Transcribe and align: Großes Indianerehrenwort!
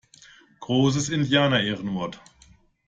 Großes 0.61 1.09
Indianerehrenwort! 1.09 2.19